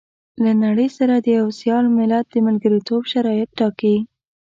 [0.43, 3.95] له نړۍ سره د يوه سيال ملت د ملګرتوب شرايط ټاکي.